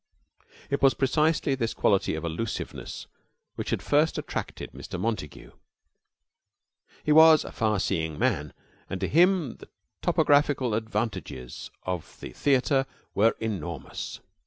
It 0.71 0.81
was 0.81 0.95
precisely 0.95 1.53
this 1.53 1.75
quality 1.75 2.15
of 2.15 2.25
elusiveness 2.25 3.05
which 3.53 3.69
had 3.69 3.83
first 3.83 4.17
attracted 4.17 4.71
Mr. 4.71 4.99
Montague. 4.99 5.51
He 7.03 7.11
was 7.11 7.43
a 7.45 7.51
far 7.51 7.79
seeing 7.79 8.17
man, 8.17 8.51
and 8.89 8.99
to 8.99 9.07
him 9.07 9.57
the 9.57 9.69
topographical 10.01 10.73
advantages 10.73 11.69
of 11.83 12.19
the 12.19 12.31
theater 12.31 12.87
were 13.13 13.35
enormous. 13.39 14.21